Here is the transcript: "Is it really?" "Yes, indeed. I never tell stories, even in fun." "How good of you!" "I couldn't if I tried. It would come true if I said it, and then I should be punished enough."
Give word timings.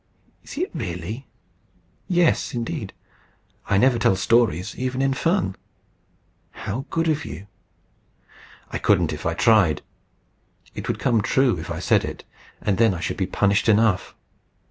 "Is 0.43 0.57
it 0.57 0.71
really?" 0.73 1.27
"Yes, 2.07 2.55
indeed. 2.55 2.91
I 3.69 3.77
never 3.77 3.99
tell 3.99 4.15
stories, 4.15 4.73
even 4.75 4.99
in 4.99 5.13
fun." 5.13 5.55
"How 6.49 6.85
good 6.89 7.07
of 7.07 7.23
you!" 7.23 7.45
"I 8.71 8.79
couldn't 8.79 9.13
if 9.13 9.27
I 9.27 9.35
tried. 9.35 9.83
It 10.73 10.87
would 10.87 10.97
come 10.97 11.21
true 11.21 11.59
if 11.59 11.69
I 11.69 11.77
said 11.77 12.03
it, 12.03 12.23
and 12.61 12.79
then 12.79 12.95
I 12.95 12.99
should 12.99 13.15
be 13.17 13.27
punished 13.27 13.69
enough." 13.69 14.15